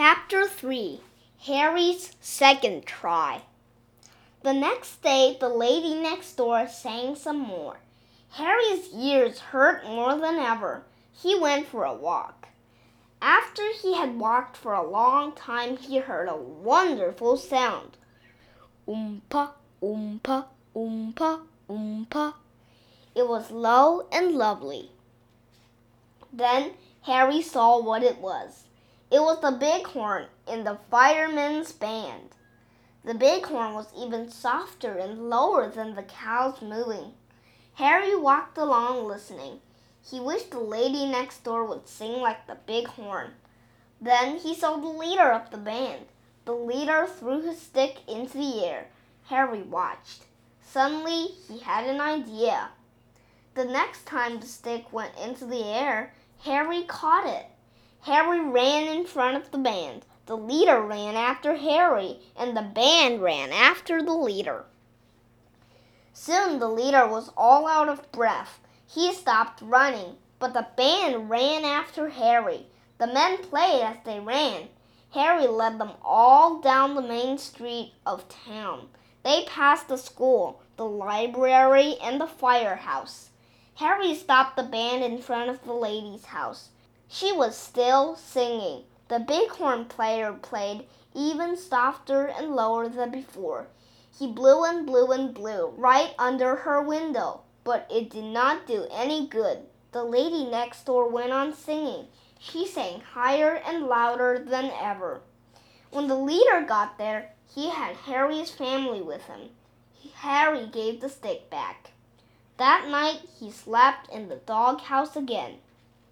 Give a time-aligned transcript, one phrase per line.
[0.00, 1.00] Chapter 3
[1.46, 3.42] Harry's Second Try.
[4.44, 7.78] The next day, the lady next door sang some more.
[8.34, 10.84] Harry's ears hurt more than ever.
[11.12, 12.46] He went for a walk.
[13.20, 17.96] After he had walked for a long time, he heard a wonderful sound.
[18.86, 19.50] Oompa,
[19.82, 20.44] oompa,
[20.76, 22.34] oompa, oompa.
[23.16, 24.92] It was low and lovely.
[26.32, 28.62] Then Harry saw what it was.
[29.10, 32.34] It was the bighorn in the firemen's band.
[33.04, 37.14] The bighorn was even softer and lower than the cows mooing.
[37.74, 39.60] Harry walked along listening.
[40.10, 43.32] He wished the lady next door would sing like the bighorn.
[43.98, 46.04] Then he saw the leader of the band.
[46.44, 48.88] The leader threw his stick into the air.
[49.24, 50.24] Harry watched.
[50.62, 52.70] Suddenly he had an idea.
[53.54, 57.46] The next time the stick went into the air, Harry caught it.
[58.02, 60.04] Harry ran in front of the band.
[60.26, 64.64] The leader ran after Harry, and the band ran after the leader.
[66.12, 68.60] Soon the leader was all out of breath.
[68.86, 72.66] He stopped running, but the band ran after Harry.
[72.98, 74.68] The men played as they ran.
[75.10, 78.88] Harry led them all down the main street of town.
[79.22, 83.30] They passed the school, the library, and the firehouse.
[83.76, 86.70] Harry stopped the band in front of the lady's house.
[87.10, 88.84] She was still singing.
[89.08, 93.68] The bighorn player played even softer and lower than before.
[94.18, 98.86] He blew and blew and blew right under her window, but it did not do
[98.90, 99.66] any good.
[99.92, 102.08] The lady next door went on singing.
[102.38, 105.22] She sang higher and louder than ever.
[105.90, 109.48] When the leader got there, he had Harry's family with him.
[110.16, 111.92] Harry gave the stick back.
[112.58, 115.58] That night he slept in the doghouse again.